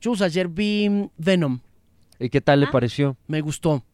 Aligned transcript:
Chus, 0.00 0.22
ayer 0.22 0.48
vi 0.48 1.08
Venom. 1.16 1.60
¿Y 2.18 2.28
qué 2.28 2.40
tal 2.40 2.60
le 2.60 2.66
Ah. 2.66 2.70
pareció? 2.70 3.16
Me 3.26 3.40
gustó. 3.40 3.84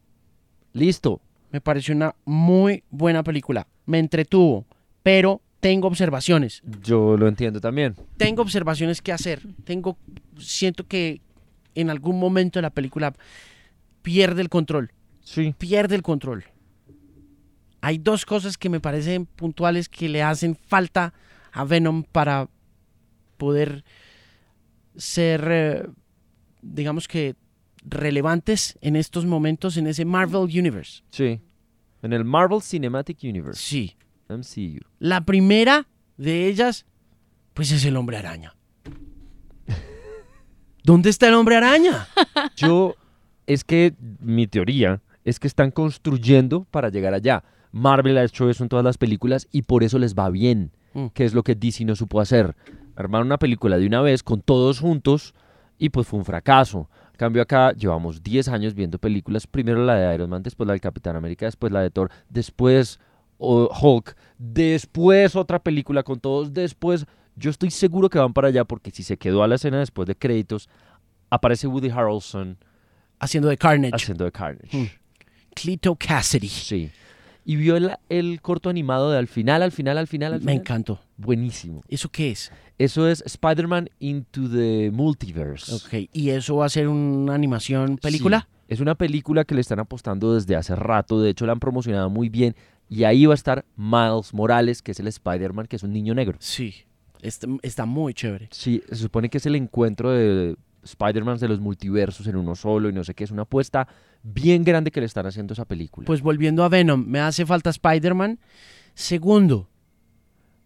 Listo. 0.72 1.20
Me 1.50 1.60
pareció 1.60 1.94
una 1.94 2.14
muy 2.24 2.82
buena 2.90 3.22
película. 3.22 3.66
Me 3.86 3.98
entretuvo. 3.98 4.66
Pero 5.02 5.40
tengo 5.60 5.86
observaciones. 5.88 6.62
Yo 6.82 7.16
lo 7.16 7.28
entiendo 7.28 7.60
también. 7.60 7.94
Tengo 8.16 8.42
observaciones 8.42 9.00
que 9.00 9.12
hacer. 9.12 9.42
Tengo. 9.64 9.96
Siento 10.38 10.86
que 10.86 11.20
en 11.74 11.90
algún 11.90 12.18
momento 12.18 12.58
de 12.58 12.62
la 12.62 12.70
película 12.70 13.14
pierde 14.02 14.42
el 14.42 14.48
control. 14.48 14.90
Sí. 15.22 15.54
Pierde 15.56 15.94
el 15.94 16.02
control. 16.02 16.44
Hay 17.80 17.98
dos 17.98 18.24
cosas 18.24 18.56
que 18.58 18.68
me 18.70 18.80
parecen 18.80 19.26
puntuales 19.26 19.88
que 19.88 20.08
le 20.08 20.22
hacen 20.22 20.56
falta 20.56 21.12
a 21.52 21.64
Venom 21.64 22.02
para 22.02 22.48
poder 23.36 23.84
ser, 24.96 25.46
eh, 25.50 25.86
digamos 26.62 27.08
que, 27.08 27.34
relevantes 27.86 28.78
en 28.80 28.96
estos 28.96 29.26
momentos 29.26 29.76
en 29.76 29.86
ese 29.86 30.04
Marvel 30.04 30.42
Universe. 30.44 31.02
Sí. 31.10 31.40
En 32.02 32.12
el 32.12 32.24
Marvel 32.24 32.62
Cinematic 32.62 33.18
Universe, 33.22 33.60
Sí. 33.60 33.96
MCU. 34.28 34.80
La 34.98 35.24
primera 35.24 35.86
de 36.16 36.46
ellas, 36.48 36.86
pues 37.52 37.70
es 37.72 37.84
el 37.84 37.96
hombre 37.96 38.16
araña. 38.16 38.54
¿Dónde 40.82 41.10
está 41.10 41.28
el 41.28 41.34
hombre 41.34 41.56
araña? 41.56 42.06
Yo, 42.56 42.94
es 43.46 43.64
que 43.64 43.94
mi 44.20 44.46
teoría 44.46 45.00
es 45.24 45.38
que 45.40 45.46
están 45.46 45.70
construyendo 45.70 46.64
para 46.70 46.88
llegar 46.90 47.14
allá. 47.14 47.44
Marvel 47.72 48.18
ha 48.18 48.24
hecho 48.24 48.48
eso 48.50 48.62
en 48.62 48.68
todas 48.68 48.84
las 48.84 48.98
películas 48.98 49.48
y 49.50 49.62
por 49.62 49.82
eso 49.82 49.98
les 49.98 50.14
va 50.14 50.30
bien, 50.30 50.72
Mm. 50.94 51.06
que 51.08 51.24
es 51.24 51.34
lo 51.34 51.42
que 51.42 51.56
DC 51.56 51.84
no 51.84 51.96
supo 51.96 52.20
hacer. 52.20 52.54
Armaron 52.96 53.26
una 53.26 53.38
película 53.38 53.78
de 53.78 53.86
una 53.86 54.00
vez 54.00 54.22
con 54.22 54.40
todos 54.40 54.80
juntos 54.80 55.34
y 55.78 55.90
pues 55.90 56.06
fue 56.06 56.18
un 56.18 56.24
fracaso. 56.24 56.88
En 57.12 57.18
cambio 57.18 57.42
acá 57.42 57.72
llevamos 57.72 58.22
10 58.22 58.48
años 58.48 58.74
viendo 58.74 58.98
películas, 58.98 59.46
primero 59.46 59.84
la 59.84 59.94
de 59.94 60.14
Iron 60.14 60.30
Man, 60.30 60.42
después 60.42 60.66
la 60.66 60.72
del 60.72 60.80
Capitán 60.80 61.16
América, 61.16 61.46
después 61.46 61.72
la 61.72 61.80
de 61.80 61.90
Thor, 61.90 62.10
después 62.28 62.98
oh, 63.38 63.68
Hulk, 63.80 64.16
después 64.38 65.36
otra 65.36 65.58
película 65.60 66.02
con 66.02 66.18
todos, 66.20 66.52
después 66.52 67.06
yo 67.36 67.50
estoy 67.50 67.70
seguro 67.70 68.08
que 68.10 68.18
van 68.18 68.32
para 68.32 68.48
allá 68.48 68.64
porque 68.64 68.90
si 68.90 69.02
se 69.02 69.16
quedó 69.16 69.42
a 69.42 69.48
la 69.48 69.56
escena 69.56 69.78
después 69.78 70.06
de 70.06 70.16
créditos, 70.16 70.68
aparece 71.30 71.66
Woody 71.66 71.90
Harrelson 71.90 72.58
Haciendo 73.18 73.48
de 73.48 73.56
Carnage. 73.56 73.94
haciendo 73.94 74.24
de 74.24 74.32
Carnage. 74.32 74.76
Mm. 74.76 74.88
Cleto 75.54 75.96
Cassidy. 75.96 76.48
Sí. 76.48 76.90
Y 77.44 77.56
vio 77.56 77.76
el, 77.76 77.90
el 78.08 78.40
corto 78.40 78.70
animado 78.70 79.10
de 79.10 79.18
al 79.18 79.26
final, 79.28 79.62
al 79.62 79.70
final, 79.72 79.98
al 79.98 80.06
final, 80.06 80.32
al 80.32 80.40
Me 80.40 80.52
final. 80.52 80.56
encantó. 80.56 81.00
Buenísimo. 81.18 81.82
¿Eso 81.88 82.08
qué 82.08 82.30
es? 82.30 82.50
Eso 82.78 83.06
es 83.08 83.22
Spider-Man 83.26 83.90
Into 83.98 84.48
the 84.48 84.90
Multiverse. 84.92 85.74
Ok. 85.74 86.08
¿Y 86.12 86.30
eso 86.30 86.56
va 86.56 86.66
a 86.66 86.68
ser 86.70 86.88
una 86.88 87.34
animación 87.34 87.98
película? 87.98 88.48
Sí, 88.50 88.74
Es 88.74 88.80
una 88.80 88.94
película 88.94 89.44
que 89.44 89.54
le 89.54 89.60
están 89.60 89.78
apostando 89.78 90.34
desde 90.34 90.56
hace 90.56 90.74
rato. 90.74 91.20
De 91.20 91.30
hecho, 91.30 91.44
la 91.46 91.52
han 91.52 91.60
promocionado 91.60 92.08
muy 92.10 92.28
bien. 92.30 92.56
Y 92.88 93.04
ahí 93.04 93.26
va 93.26 93.34
a 93.34 93.36
estar 93.36 93.64
Miles 93.76 94.32
Morales, 94.34 94.80
que 94.82 94.92
es 94.92 95.00
el 95.00 95.06
Spider-Man, 95.06 95.66
que 95.66 95.76
es 95.76 95.82
un 95.82 95.92
niño 95.92 96.14
negro. 96.14 96.36
Sí. 96.40 96.74
Está, 97.20 97.46
está 97.62 97.84
muy 97.86 98.12
chévere. 98.14 98.48
Sí, 98.50 98.82
se 98.88 98.96
supone 98.96 99.28
que 99.30 99.38
es 99.38 99.46
el 99.46 99.54
encuentro 99.54 100.10
de 100.10 100.56
Spider-Man 100.84 101.38
de 101.38 101.48
los 101.48 101.60
multiversos 101.60 102.26
en 102.26 102.36
uno 102.36 102.54
solo 102.54 102.88
y 102.88 102.92
no 102.92 103.04
sé 103.04 103.14
qué. 103.14 103.24
Es 103.24 103.30
una 103.30 103.42
apuesta 103.42 103.88
bien 104.22 104.64
grande 104.64 104.90
que 104.90 105.00
le 105.00 105.06
están 105.06 105.26
haciendo 105.26 105.52
a 105.52 105.54
esa 105.54 105.64
película. 105.64 106.06
Pues 106.06 106.22
volviendo 106.22 106.62
a 106.64 106.68
Venom, 106.68 107.04
me 107.06 107.20
hace 107.20 107.44
falta 107.44 107.70
Spider-Man. 107.70 108.38
Segundo, 108.94 109.68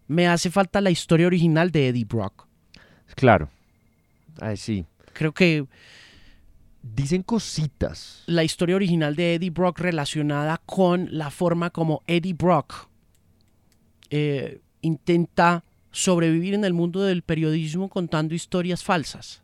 me 0.07 0.27
hace 0.27 0.51
falta 0.51 0.81
la 0.81 0.91
historia 0.91 1.27
original 1.27 1.71
de 1.71 1.89
Eddie 1.89 2.05
Brock. 2.05 2.47
claro. 3.15 3.49
Ay, 4.41 4.55
sí. 4.55 4.85
Creo 5.13 5.33
que 5.33 5.65
Dicen 6.81 7.23
cositas. 7.23 8.23
la 8.25 8.43
historia 8.43 8.75
original 8.75 9.15
de 9.15 9.35
Eddie 9.35 9.49
Brock 9.49 9.79
relacionada 9.79 10.61
con 10.65 11.09
la 11.11 11.29
forma 11.29 11.71
como 11.71 12.03
Eddie 12.07 12.33
Brock 12.33 12.87
eh, 14.09 14.61
intenta 14.81 15.65
sobrevivir 15.91 16.53
en 16.53 16.63
el 16.63 16.73
mundo 16.73 17.01
del 17.01 17.21
periodismo 17.21 17.89
contando 17.89 18.33
historias 18.33 18.83
falsas. 18.83 19.43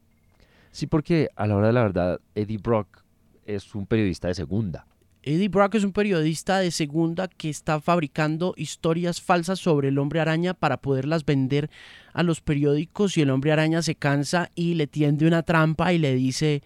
Sí, 0.75 0.87
porque 0.87 1.29
a 1.37 1.47
la 1.47 1.55
hora 1.55 1.67
de 1.67 1.73
la 1.73 1.83
verdad, 1.83 2.19
Eddie 2.35 2.57
Brock 2.57 3.05
es 3.45 3.73
un 3.75 3.85
periodista 3.85 4.27
de 4.27 4.33
segunda. 4.33 4.85
Eddie 5.23 5.47
Brock 5.47 5.75
es 5.75 5.85
un 5.85 5.93
periodista 5.93 6.59
de 6.59 6.69
segunda 6.69 7.29
que 7.29 7.49
está 7.49 7.79
fabricando 7.79 8.53
historias 8.57 9.21
falsas 9.21 9.57
sobre 9.59 9.87
el 9.87 9.97
hombre 9.99 10.19
araña 10.19 10.53
para 10.53 10.81
poderlas 10.81 11.23
vender 11.23 11.69
a 12.11 12.23
los 12.23 12.41
periódicos 12.41 13.15
y 13.15 13.21
el 13.21 13.29
hombre 13.29 13.53
araña 13.53 13.81
se 13.83 13.95
cansa 13.95 14.51
y 14.53 14.73
le 14.73 14.85
tiende 14.85 15.25
una 15.25 15.43
trampa 15.43 15.93
y 15.93 15.97
le 15.97 16.13
dice 16.13 16.61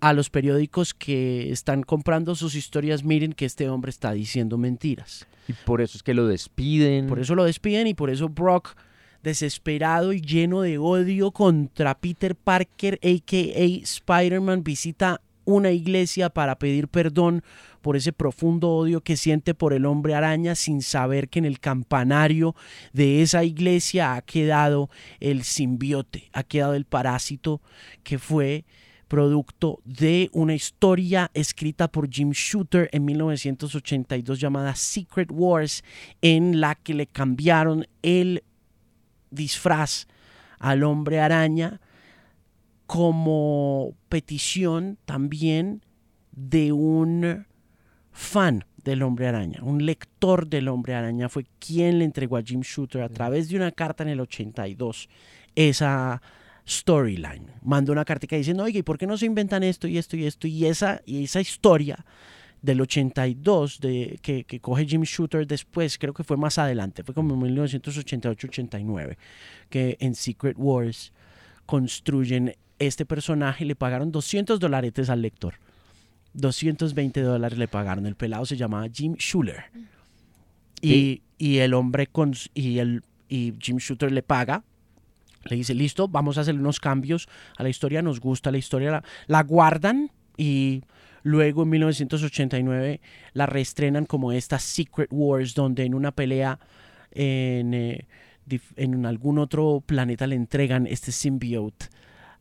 a 0.00 0.12
los 0.12 0.28
periódicos 0.28 0.92
que 0.92 1.52
están 1.52 1.84
comprando 1.84 2.34
sus 2.34 2.56
historias, 2.56 3.04
miren 3.04 3.32
que 3.32 3.44
este 3.44 3.68
hombre 3.68 3.90
está 3.90 4.10
diciendo 4.10 4.58
mentiras. 4.58 5.24
Y 5.46 5.52
por 5.52 5.80
eso 5.80 5.96
es 5.96 6.02
que 6.02 6.14
lo 6.14 6.26
despiden. 6.26 7.06
Por 7.06 7.20
eso 7.20 7.36
lo 7.36 7.44
despiden 7.44 7.86
y 7.86 7.94
por 7.94 8.10
eso 8.10 8.28
Brock, 8.28 8.76
desesperado 9.26 10.12
y 10.12 10.20
lleno 10.20 10.62
de 10.62 10.78
odio 10.78 11.32
contra 11.32 11.98
Peter 11.98 12.36
Parker, 12.36 13.00
a.k.a. 13.02 13.82
Spider-Man, 13.82 14.62
visita 14.62 15.20
una 15.44 15.72
iglesia 15.72 16.30
para 16.30 16.60
pedir 16.60 16.86
perdón 16.86 17.42
por 17.82 17.96
ese 17.96 18.12
profundo 18.12 18.70
odio 18.70 19.00
que 19.00 19.16
siente 19.16 19.52
por 19.52 19.72
el 19.72 19.84
hombre 19.84 20.14
araña 20.14 20.54
sin 20.54 20.80
saber 20.80 21.28
que 21.28 21.40
en 21.40 21.44
el 21.44 21.58
campanario 21.58 22.54
de 22.92 23.22
esa 23.22 23.42
iglesia 23.42 24.14
ha 24.14 24.22
quedado 24.22 24.90
el 25.18 25.42
simbiote, 25.42 26.30
ha 26.32 26.44
quedado 26.44 26.74
el 26.74 26.84
parásito 26.84 27.60
que 28.04 28.20
fue 28.20 28.64
producto 29.08 29.80
de 29.84 30.30
una 30.32 30.54
historia 30.54 31.30
escrita 31.34 31.88
por 31.88 32.08
Jim 32.08 32.30
Shooter 32.30 32.88
en 32.92 33.04
1982 33.04 34.38
llamada 34.38 34.74
Secret 34.74 35.30
Wars, 35.32 35.84
en 36.22 36.60
la 36.60 36.74
que 36.76 36.94
le 36.94 37.06
cambiaron 37.06 37.86
el 38.02 38.42
disfraz 39.36 40.08
al 40.58 40.82
hombre 40.82 41.20
araña 41.20 41.80
como 42.86 43.94
petición 44.08 44.98
también 45.04 45.84
de 46.32 46.72
un 46.72 47.46
fan 48.10 48.64
del 48.82 49.02
hombre 49.02 49.26
araña, 49.26 49.60
un 49.62 49.84
lector 49.84 50.46
del 50.46 50.68
hombre 50.68 50.94
araña 50.94 51.28
fue 51.28 51.44
quien 51.58 51.98
le 51.98 52.04
entregó 52.04 52.36
a 52.36 52.42
Jim 52.42 52.60
Shooter 52.60 53.02
a 53.02 53.08
través 53.08 53.48
de 53.48 53.56
una 53.56 53.72
carta 53.72 54.02
en 54.04 54.10
el 54.10 54.20
82 54.20 55.08
esa 55.56 56.22
storyline. 56.66 57.52
Mandó 57.62 57.92
una 57.92 58.04
carta 58.04 58.26
diciendo, 58.36 58.64
oye, 58.64 58.80
¿y 58.80 58.82
por 58.82 58.98
qué 58.98 59.06
no 59.06 59.16
se 59.16 59.26
inventan 59.26 59.62
esto 59.62 59.88
y 59.88 59.98
esto 59.98 60.16
y 60.16 60.26
esto? 60.26 60.46
Y 60.46 60.66
esa, 60.66 61.00
y 61.04 61.24
esa 61.24 61.40
historia 61.40 62.04
del 62.66 62.80
82 62.80 63.80
de, 63.80 64.18
que, 64.20 64.44
que 64.44 64.60
coge 64.60 64.84
Jim 64.84 65.02
Shooter 65.02 65.46
después, 65.46 65.96
creo 65.98 66.12
que 66.12 66.24
fue 66.24 66.36
más 66.36 66.58
adelante, 66.58 67.04
fue 67.04 67.14
como 67.14 67.34
en 67.34 67.56
1988-89, 67.56 69.16
que 69.70 69.96
en 70.00 70.14
Secret 70.14 70.56
Wars 70.58 71.12
construyen 71.64 72.54
este 72.78 73.06
personaje, 73.06 73.64
le 73.64 73.76
pagaron 73.76 74.12
200 74.12 74.58
dólares 74.60 75.08
al 75.08 75.22
lector. 75.22 75.54
220 76.34 77.22
dólares 77.22 77.56
le 77.56 77.68
pagaron. 77.68 78.04
El 78.04 78.16
pelado 78.16 78.44
se 78.44 78.56
llamaba 78.56 78.88
Jim 78.92 79.14
Schuller. 79.16 79.64
Y, 80.82 81.22
y 81.38 81.58
el 81.58 81.72
hombre 81.72 82.08
con, 82.08 82.34
y, 82.52 82.78
el, 82.78 83.02
y 83.28 83.54
Jim 83.60 83.78
Shooter 83.78 84.12
le 84.12 84.22
paga. 84.22 84.62
Le 85.44 85.56
dice, 85.56 85.74
listo, 85.74 86.08
vamos 86.08 86.36
a 86.36 86.42
hacer 86.42 86.56
unos 86.56 86.80
cambios 86.80 87.28
a 87.56 87.62
la 87.62 87.68
historia, 87.68 88.02
nos 88.02 88.20
gusta 88.20 88.50
la 88.50 88.58
historia, 88.58 88.90
la, 88.90 89.04
la 89.28 89.42
guardan 89.44 90.10
y 90.36 90.82
luego 91.26 91.64
en 91.64 91.70
1989 91.70 93.00
la 93.32 93.46
reestrenan 93.46 94.06
como 94.06 94.30
esta 94.30 94.60
Secret 94.60 95.08
Wars, 95.10 95.54
donde 95.54 95.84
en 95.84 95.94
una 95.94 96.12
pelea 96.12 96.60
en, 97.10 97.74
eh, 97.74 98.06
en 98.76 99.04
algún 99.04 99.38
otro 99.38 99.82
planeta 99.84 100.28
le 100.28 100.36
entregan 100.36 100.86
este 100.86 101.10
symbiote 101.10 101.86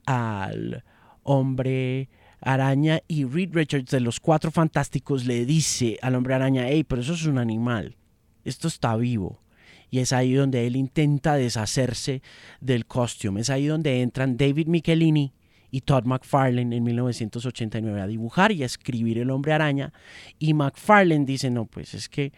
al 0.06 0.84
hombre 1.24 2.10
araña 2.42 3.02
y 3.08 3.26
Reed 3.26 3.56
Richards 3.56 3.90
de 3.90 4.02
los 4.02 4.20
Cuatro 4.20 4.52
Fantásticos 4.52 5.26
le 5.26 5.48
dice 5.48 5.98
al 6.04 6.14
hombre 6.14 6.36
araña, 6.36 6.68
hey, 6.68 6.84
pero 6.84 7.02
eso 7.02 7.14
es 7.14 7.26
un 7.26 7.40
animal, 7.40 7.96
esto 8.44 8.68
está 8.68 8.96
vivo. 8.96 9.42
Y 9.90 10.00
es 10.00 10.14
ahí 10.14 10.34
donde 10.34 10.68
él 10.68 10.76
intenta 10.76 11.36
deshacerse 11.36 12.22
del 12.60 12.86
costume. 12.86 13.42
Es 13.42 13.50
ahí 13.50 13.66
donde 13.66 14.02
entran 14.02 14.36
David 14.36 14.68
Michelini 14.68 15.32
y 15.76 15.82
Todd 15.82 16.06
McFarlane 16.06 16.74
en 16.74 16.84
1989 16.86 18.00
a 18.00 18.08
dibujar 18.08 18.54
y 18.54 18.64
a 18.64 18.66
escribir 18.66 19.18
el 19.18 19.30
hombre 19.30 19.52
araña. 19.52 19.92
Y 20.40 20.54
McFarlane 20.54 21.26
dice, 21.26 21.50
no, 21.50 21.66
pues 21.66 21.94
es 21.94 22.08
que 22.08 22.32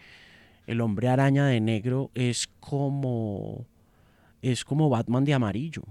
el 0.66 0.80
hombre 0.80 1.08
araña 1.08 1.46
de 1.46 1.60
negro 1.60 2.10
es 2.14 2.48
como, 2.58 3.64
es 4.42 4.64
como 4.64 4.90
Batman 4.90 5.24
de 5.24 5.34
amarillo. 5.34 5.84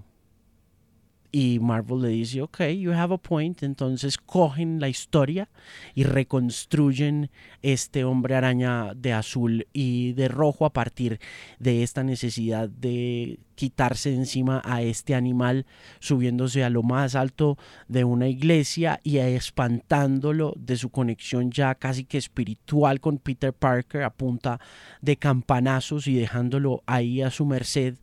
Y 1.32 1.58
Marvel 1.58 2.02
le 2.02 2.08
dice, 2.08 2.42
ok, 2.42 2.64
you 2.64 2.92
have 2.92 3.14
a 3.14 3.16
point. 3.16 3.62
Entonces 3.62 4.18
cogen 4.18 4.78
la 4.78 4.90
historia 4.90 5.48
y 5.94 6.04
reconstruyen 6.04 7.30
este 7.62 8.04
hombre 8.04 8.34
araña 8.34 8.92
de 8.94 9.14
azul 9.14 9.66
y 9.72 10.12
de 10.12 10.28
rojo 10.28 10.66
a 10.66 10.74
partir 10.74 11.18
de 11.58 11.82
esta 11.82 12.04
necesidad 12.04 12.68
de 12.68 13.38
quitarse 13.58 14.10
de 14.10 14.16
encima 14.18 14.62
a 14.64 14.82
este 14.82 15.16
animal, 15.16 15.66
subiéndose 15.98 16.62
a 16.62 16.70
lo 16.70 16.84
más 16.84 17.16
alto 17.16 17.58
de 17.88 18.04
una 18.04 18.28
iglesia 18.28 19.00
y 19.02 19.16
espantándolo 19.18 20.54
de 20.56 20.76
su 20.76 20.90
conexión 20.90 21.50
ya 21.50 21.74
casi 21.74 22.04
que 22.04 22.18
espiritual 22.18 23.00
con 23.00 23.18
Peter 23.18 23.52
Parker 23.52 24.04
a 24.04 24.10
punta 24.10 24.60
de 25.02 25.16
campanazos 25.16 26.06
y 26.06 26.14
dejándolo 26.14 26.84
ahí 26.86 27.20
a 27.20 27.32
su 27.32 27.46
merced 27.46 27.96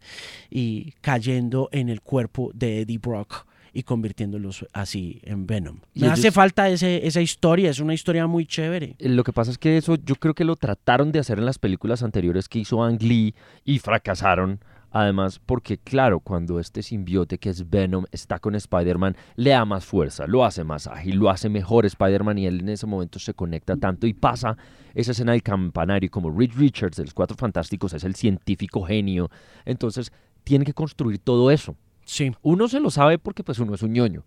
y 0.49 0.91
cayendo 0.99 1.69
en 1.71 1.87
el 1.87 2.01
cuerpo 2.01 2.51
de 2.53 2.81
Eddie 2.81 2.97
Brock 2.97 3.45
y 3.71 3.83
convirtiéndolos 3.83 4.65
así 4.73 5.21
en 5.23 5.47
Venom. 5.47 5.79
Me 5.93 6.07
hace 6.07 6.31
falta 6.31 6.69
ese, 6.69 7.07
esa 7.07 7.21
historia, 7.21 7.69
es 7.69 7.79
una 7.79 7.93
historia 7.93 8.27
muy 8.27 8.45
chévere. 8.45 8.95
Eh, 8.99 9.09
Lo 9.09 9.23
que 9.23 9.31
pasa 9.31 9.51
es 9.51 9.57
que 9.57 9.77
eso 9.77 9.95
yo 9.95 10.15
creo 10.15 10.33
que 10.33 10.43
lo 10.43 10.57
trataron 10.57 11.13
de 11.13 11.19
hacer 11.19 11.39
en 11.39 11.45
las 11.45 11.59
películas 11.59 12.03
anteriores 12.03 12.49
que 12.49 12.59
hizo 12.59 12.83
Ang 12.83 13.01
Lee 13.01 13.35
y 13.63 13.79
fracasaron. 13.79 14.59
Además, 14.97 15.41
porque 15.45 15.77
claro, 15.77 16.21
cuando 16.21 16.57
este 16.57 16.81
simbiote 16.81 17.37
que 17.37 17.49
es 17.49 17.69
Venom 17.69 18.05
está 18.13 18.39
con 18.39 18.55
Spider-Man, 18.55 19.17
le 19.35 19.49
da 19.49 19.65
más 19.65 19.83
fuerza, 19.83 20.25
lo 20.25 20.45
hace 20.45 20.63
más 20.63 20.87
ágil, 20.87 21.17
lo 21.17 21.29
hace 21.29 21.49
mejor 21.49 21.85
Spider-Man 21.85 22.37
y 22.37 22.45
él 22.45 22.61
en 22.61 22.69
ese 22.69 22.87
momento 22.87 23.19
se 23.19 23.33
conecta 23.33 23.75
tanto 23.75 24.07
y 24.07 24.13
pasa 24.13 24.55
esa 24.93 25.11
escena 25.11 25.33
del 25.33 25.43
campanario 25.43 26.09
como 26.09 26.31
Reed 26.31 26.51
Richards 26.55 26.95
de 26.95 27.03
los 27.03 27.13
Cuatro 27.13 27.35
Fantásticos 27.35 27.91
es 27.91 28.05
el 28.05 28.15
científico 28.15 28.83
genio. 28.83 29.29
Entonces, 29.65 30.13
tiene 30.45 30.63
que 30.63 30.73
construir 30.73 31.19
todo 31.19 31.51
eso. 31.51 31.75
Sí, 32.05 32.31
Uno 32.41 32.69
se 32.69 32.79
lo 32.79 32.89
sabe 32.89 33.19
porque 33.19 33.43
pues 33.43 33.59
uno 33.59 33.75
es 33.75 33.81
un 33.81 33.91
ñoño. 33.91 34.23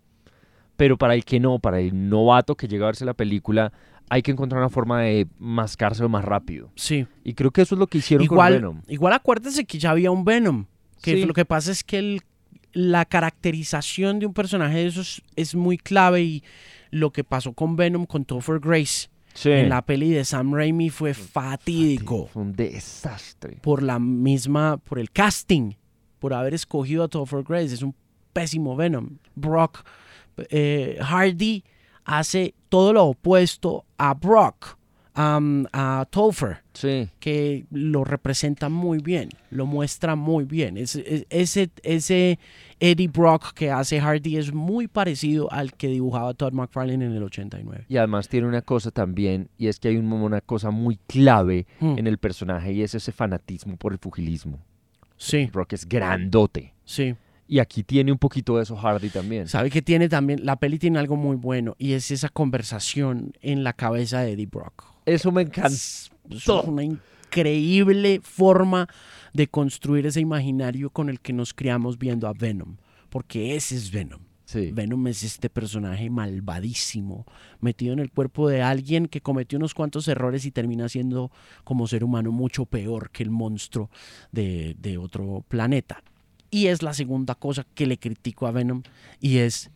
Pero 0.77 0.99
para 0.99 1.15
el 1.15 1.25
que 1.25 1.39
no, 1.39 1.57
para 1.57 1.79
el 1.79 2.09
novato 2.09 2.53
que 2.53 2.67
llega 2.67 2.85
a 2.85 2.89
verse 2.89 3.05
la 3.05 3.15
película, 3.15 3.73
hay 4.09 4.21
que 4.21 4.31
encontrar 4.31 4.59
una 4.59 4.69
forma 4.69 5.01
de 5.01 5.27
mascárselo 5.37 6.09
más 6.09 6.25
rápido. 6.25 6.71
sí. 6.75 7.05
Y 7.23 7.33
creo 7.33 7.51
que 7.51 7.61
eso 7.61 7.75
es 7.75 7.79
lo 7.79 7.87
que 7.87 7.99
hicieron 7.99 8.25
con 8.27 8.37
Venom. 8.39 8.81
igual 8.87 9.13
acuérdese 9.13 9.65
que 9.65 9.77
ya 9.79 9.91
había 9.91 10.11
un 10.11 10.25
Venom. 10.25 10.65
Que 11.01 11.13
Sí. 11.15 11.25
lo 11.25 11.33
que 11.33 11.45
pasa 11.45 11.71
es 11.71 11.83
que 11.83 11.99
el- 11.99 12.21
la 12.73 13.05
caracterización 13.05 14.19
de 14.19 14.25
un 14.25 14.33
personaje 14.33 14.77
de 14.79 14.87
esos 14.87 15.21
es 15.35 15.55
muy 15.55 15.77
clave 15.77 16.21
y 16.23 16.43
lo 16.91 17.11
que 17.11 17.23
pasó 17.23 17.53
con 17.53 17.75
Venom 17.75 18.05
con 18.05 18.25
Topher 18.25 18.59
Grace 18.59 19.09
Sí. 19.33 19.49
en 19.51 19.69
la 19.69 19.81
peli 19.83 20.09
de 20.09 20.25
Sam 20.25 20.53
Raimi 20.53 20.89
fue 20.89 21.13
fatídico 21.13 22.27
Fue 22.27 22.41
un 22.41 22.53
desastre. 22.53 23.57
por 23.61 23.81
la 23.83 23.99
misma, 23.99 24.77
por 24.77 24.99
el 24.99 25.11
casting, 25.11 25.73
por 26.19 26.33
haber 26.33 26.53
escogido 26.53 27.03
a 27.03 27.07
Topher 27.07 27.43
Grace. 27.43 27.73
Es 27.75 27.81
un 27.81 27.95
pésimo 28.33 28.75
Venom. 28.75 29.17
Brock 29.35 29.83
eh, 30.49 30.97
Hardy 31.01 31.63
hace 32.05 32.53
todo 32.69 32.93
lo 32.93 33.05
opuesto 33.05 33.85
a 33.97 34.13
Brock, 34.13 34.77
a 35.21 36.07
Topher 36.09 36.59
Sí. 36.73 37.09
que 37.19 37.65
lo 37.71 38.05
representa 38.05 38.69
muy 38.69 38.99
bien, 38.99 39.27
lo 39.51 39.65
muestra 39.65 40.15
muy 40.15 40.45
bien. 40.45 40.77
Es- 40.77 40.95
es- 40.95 41.25
ese, 41.29 41.69
ese 41.83 42.39
Eddie 42.79 43.09
Brock 43.09 43.51
que 43.53 43.69
hace 43.69 43.99
Hardy 43.99 44.37
es 44.37 44.53
muy 44.53 44.87
parecido 44.87 45.51
al 45.51 45.73
que 45.73 45.89
dibujaba 45.89 46.33
Todd 46.33 46.53
McFarlane 46.53 47.03
en 47.05 47.11
el 47.11 47.23
89. 47.23 47.83
Y 47.89 47.97
además 47.97 48.29
tiene 48.29 48.47
una 48.47 48.61
cosa 48.61 48.91
también, 48.91 49.49
y 49.57 49.67
es 49.67 49.79
que 49.81 49.89
hay 49.89 49.97
un- 49.97 50.09
una 50.13 50.39
cosa 50.39 50.71
muy 50.71 50.97
clave 51.07 51.67
Hmm, 51.81 51.97
en 51.99 52.07
el 52.07 52.17
personaje 52.17 52.71
y 52.71 52.81
es 52.81 52.95
ese 52.95 53.11
fanatismo 53.11 53.75
por 53.75 53.91
el 53.91 53.97
pugilismo. 53.99 54.59
Sí, 55.17 55.49
Rock 55.51 55.73
es 55.73 55.85
grandote. 55.87 56.73
sí. 56.85 57.15
Y 57.51 57.57
aquí 57.57 57.81
tiene 57.81 58.11
un 58.11 58.19
poquito 58.19 58.57
de 58.57 58.63
eso 58.63 58.75
Hardy 58.75 59.09
también. 59.09 59.47
Sabe 59.47 59.71
que 59.71 59.81
tiene 59.81 60.07
también, 60.07 60.45
la 60.45 60.57
peli 60.57 60.77
tiene 60.77 60.99
algo 60.99 61.15
muy 61.15 61.35
bueno 61.35 61.75
y 61.79 61.93
es 61.93 62.11
esa 62.11 62.29
conversación 62.29 63.33
en 63.41 63.63
la 63.63 63.73
cabeza 63.73 64.21
de 64.21 64.33
Eddie 64.33 64.45
Brock. 64.45 64.83
Eso 65.07 65.31
me 65.31 65.41
encanta. 65.41 65.69
Es 65.69 66.11
una 66.47 66.83
increíble 66.83 68.21
forma 68.21 68.87
de 69.33 69.47
construir 69.47 70.05
ese 70.05 70.19
imaginario 70.19 70.91
con 70.91 71.09
el 71.09 71.19
que 71.21 71.33
nos 71.33 71.55
criamos 71.55 71.97
viendo 71.97 72.27
a 72.27 72.33
Venom, 72.33 72.77
porque 73.09 73.55
ese 73.55 73.75
es 73.75 73.89
Venom. 73.89 74.21
Sí. 74.45 74.71
Venom 74.71 75.07
es 75.07 75.23
este 75.23 75.49
personaje 75.49 76.07
malvadísimo, 76.11 77.25
metido 77.61 77.93
en 77.93 77.99
el 77.99 78.11
cuerpo 78.11 78.47
de 78.47 78.61
alguien 78.61 79.07
que 79.07 79.21
cometió 79.21 79.57
unos 79.57 79.73
cuantos 79.73 80.07
errores 80.07 80.45
y 80.45 80.51
termina 80.51 80.87
siendo 80.87 81.31
como 81.63 81.87
ser 81.87 82.03
humano 82.03 82.31
mucho 82.31 82.67
peor 82.67 83.09
que 83.09 83.23
el 83.23 83.31
monstruo 83.31 83.89
de, 84.31 84.75
de 84.79 84.99
otro 84.99 85.43
planeta. 85.47 86.03
Y 86.51 86.67
es 86.67 86.81
la 86.81 86.93
segunda 86.93 87.35
cosa 87.35 87.65
que 87.73 87.85
le 87.85 87.97
critico 87.97 88.47
a 88.47 88.51
Venom 88.51 88.81
y 89.19 89.37
es, 89.37 89.69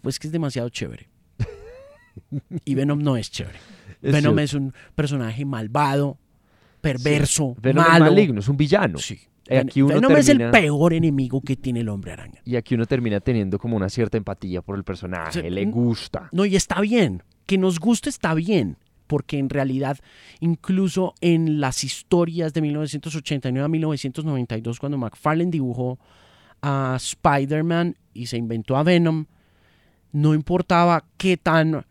pues 0.00 0.18
que 0.18 0.28
es 0.28 0.32
demasiado 0.32 0.68
chévere. 0.68 1.08
Y 2.64 2.74
Venom 2.74 2.98
no 2.98 3.16
es 3.16 3.30
chévere. 3.30 3.58
Es 4.02 4.12
Venom 4.12 4.34
cierto. 4.34 4.40
es 4.42 4.54
un 4.54 4.74
personaje 4.94 5.44
malvado, 5.44 6.18
perverso, 6.80 7.56
Venom 7.60 7.84
malo. 7.84 8.04
es 8.04 8.10
maligno, 8.10 8.40
es 8.40 8.48
un 8.48 8.56
villano. 8.56 8.98
Sí. 8.98 9.18
Aquí 9.50 9.82
uno 9.82 9.94
Venom 9.94 10.16
es 10.16 10.28
el 10.28 10.50
peor 10.50 10.92
enemigo 10.92 11.40
que 11.40 11.56
tiene 11.56 11.80
el 11.80 11.88
hombre 11.88 12.12
araña. 12.12 12.40
Y 12.44 12.56
aquí 12.56 12.74
uno 12.74 12.86
termina 12.86 13.20
teniendo 13.20 13.58
como 13.58 13.76
una 13.76 13.88
cierta 13.88 14.16
empatía 14.16 14.62
por 14.62 14.76
el 14.76 14.84
personaje, 14.84 15.50
le 15.50 15.64
gusta. 15.66 16.28
No, 16.32 16.44
y 16.44 16.56
está 16.56 16.80
bien. 16.80 17.22
Que 17.46 17.58
nos 17.58 17.80
guste 17.80 18.08
está 18.08 18.34
bien. 18.34 18.76
Porque 19.06 19.38
en 19.38 19.50
realidad, 19.50 19.98
incluso 20.40 21.14
en 21.20 21.60
las 21.60 21.84
historias 21.84 22.54
de 22.54 22.62
1989 22.62 23.64
a 23.64 23.68
1992, 23.68 24.78
cuando 24.78 24.98
McFarlane 24.98 25.50
dibujó 25.50 25.98
a 26.62 26.96
Spider-Man 26.98 27.96
y 28.14 28.26
se 28.26 28.36
inventó 28.36 28.76
a 28.76 28.82
Venom, 28.82 29.26
no 30.12 30.34
importaba 30.34 31.04
qué 31.16 31.36
tan, 31.36 31.84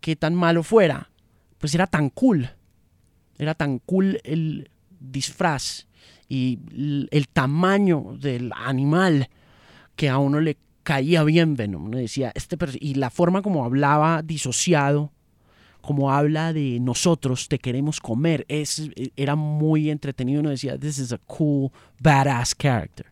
qué 0.00 0.16
tan 0.16 0.34
malo 0.34 0.62
fuera, 0.62 1.10
pues 1.58 1.74
era 1.74 1.86
tan 1.86 2.10
cool. 2.10 2.50
Era 3.38 3.54
tan 3.54 3.78
cool 3.80 4.20
el 4.24 4.70
disfraz 4.98 5.86
y 6.28 6.58
el 7.10 7.28
tamaño 7.28 8.16
del 8.18 8.52
animal 8.54 9.28
que 9.94 10.08
a 10.08 10.18
uno 10.18 10.40
le 10.40 10.56
caía 10.82 11.24
bien 11.24 11.56
Venom. 11.56 11.90
Decía, 11.90 12.32
este 12.34 12.56
y 12.80 12.94
la 12.94 13.10
forma 13.10 13.42
como 13.42 13.64
hablaba 13.64 14.22
disociado, 14.22 15.12
como 15.86 16.12
habla 16.12 16.52
de 16.52 16.80
nosotros, 16.80 17.48
te 17.48 17.58
queremos 17.58 18.00
comer, 18.00 18.44
es, 18.48 18.90
era 19.16 19.36
muy 19.36 19.88
entretenido. 19.90 20.40
Uno 20.40 20.50
decía, 20.50 20.76
this 20.76 20.98
is 20.98 21.12
a 21.12 21.18
cool, 21.18 21.70
badass 22.00 22.54
character. 22.54 23.06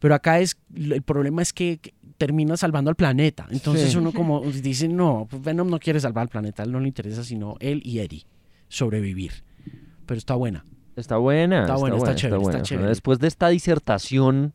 Pero 0.00 0.14
acá 0.14 0.40
es, 0.40 0.56
el 0.74 1.02
problema 1.02 1.42
es 1.42 1.52
que 1.52 1.78
termina 2.18 2.56
salvando 2.56 2.88
al 2.88 2.96
planeta. 2.96 3.46
Entonces 3.50 3.92
Sí. 3.92 3.98
uno 3.98 4.12
como 4.14 4.40
dice, 4.40 4.88
no, 4.88 5.28
Venom 5.30 5.68
no 5.68 5.78
quiere 5.78 6.00
salvar 6.00 6.22
al 6.22 6.28
planeta, 6.28 6.62
a 6.62 6.66
él 6.66 6.72
no 6.72 6.80
le 6.80 6.88
interesa 6.88 7.22
sino 7.22 7.56
él 7.60 7.82
y 7.84 7.98
Eddie 8.00 8.26
sobrevivir. 8.68 9.44
Pero 10.06 10.18
está 10.18 10.34
buena. 10.34 10.64
Está 10.96 11.18
buena. 11.18 11.62
Está 11.62 11.76
buena, 11.76 11.96
está 11.96 12.14
chévere, 12.14 12.36
está 12.40 12.50
buena. 12.50 12.62
chévere. 12.62 12.88
Después 12.88 13.18
de 13.18 13.28
esta 13.28 13.48
disertación 13.48 14.54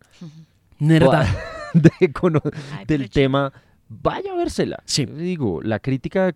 Nerda. 0.80 1.28
de 1.74 1.92
Ay, 2.00 2.86
del 2.86 3.10
tema, 3.10 3.54
vaya 3.90 4.34
a 4.34 4.36
vérsela. 4.36 4.82
Sí. 4.86 5.06
Digo, 5.06 5.62
la 5.62 5.80
crítica 5.80 6.36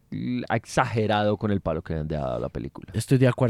ha 0.49 0.55
exagerado 0.55 1.37
con 1.37 1.51
el 1.51 1.61
palo 1.61 1.81
que 1.81 1.93
le 1.93 1.99
han 2.01 2.07
dado 2.07 2.35
a 2.35 2.39
la 2.39 2.49
película. 2.49 2.87
Estoy 2.93 3.17
de 3.17 3.27
acuerdo. 3.27 3.49